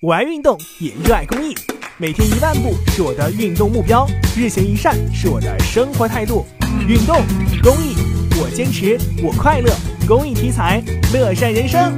[0.00, 1.52] 我爱运动，也热爱公益。
[1.96, 6.46] 每天一万步是我的运动目标，日行一善是我的生活态度。
[6.86, 7.16] 运动、
[7.60, 7.96] 公益，
[8.40, 9.68] 我坚持，我快乐。
[10.06, 10.80] 公益题材，
[11.12, 11.92] 乐善人生。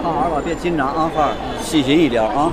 [0.00, 2.52] 好好吧，别紧张啊，孩儿，细心一点啊。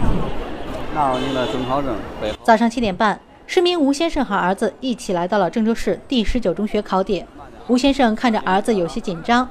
[0.95, 1.95] 拿好你的准考证。
[2.43, 7.27] 早上七点半，市民吴先生和儿子一起来到了郑州市第十九中学考点。
[7.67, 9.47] 吴先生看着儿子有些紧张。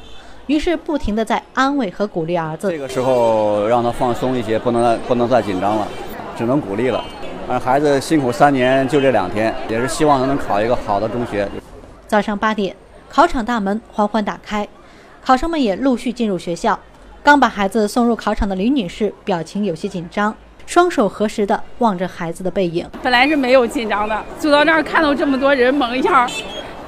[0.49, 2.71] 于是不停地在安慰和鼓励儿子。
[2.71, 5.87] 这个时候让他放松一些，不能再不能再紧张了，
[6.37, 7.05] 只能鼓励了。
[7.47, 11.47] 而孩子辛苦三年，就这两天，也是希望他能考一个好的中学。
[12.07, 12.75] 早上八点，
[13.11, 14.67] 考场大门缓缓打开，
[15.23, 16.79] 考生们也陆续进入学校。
[17.23, 20.35] 刚把孩子送入考场的李女士表情有些紧张，
[20.65, 22.89] 双手合十地望着孩子的背影。
[23.03, 26.27] 本来是没有紧张的，走到那儿看到这么多人，猛一下。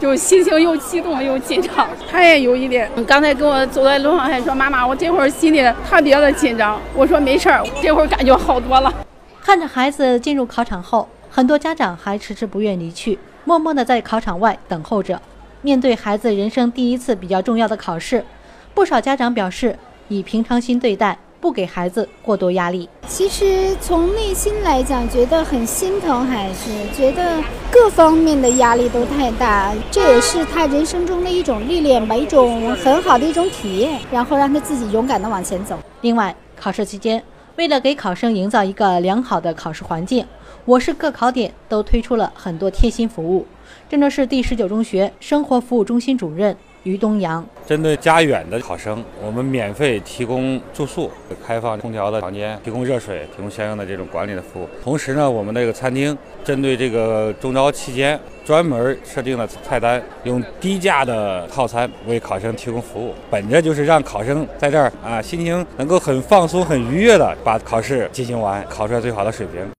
[0.00, 2.90] 就心情又激动又紧张，他也有一点。
[3.06, 8.90] 刚才跟我走在路上还说：“妈妈，我这会儿心里特别的紧张。”我说：“没事儿，这会儿感觉好多了。
[9.44, 15.20] ”看着孩子进入考场后，很多家长还迟迟不愿离去，默默地在考场外等候着。
[15.60, 18.24] 面对孩子人生第一次比较重要的考试，
[18.72, 21.18] 不少家长表示以平常心对待。
[21.40, 22.88] 不给孩子过多压力。
[23.08, 29.72] 其实从内心来讲，觉得很心疼孩子，觉得各方面的压力都太大。
[29.90, 35.78] 这也是他人生中的一种历练吧，一种很好的一种体验，然后让他自己勇敢的往前走。
[36.02, 37.22] 另外，考试期间，
[37.56, 40.26] 为了给考生营造一个良好的考试环境，
[40.66, 43.46] 我市各考点都推出了很多贴心服务。
[43.88, 46.56] 郑州市第十九中学生活服务中心主任。
[46.84, 51.10] 于东阳，针对家远的考生，我们免费提供住宿，
[51.46, 54.68] 开放空调的房间，提供热水，提供相应的这种管理的服务。
[54.82, 63.14] 同时呢，我们那个餐厅针对这个中招期间，专门设定了菜单，用低价的套餐为考生提供服务。
[63.30, 69.70] 本着就是让考生在这儿啊，心情能够很放松、很愉悦的把考试进行完，考出来最好的水平。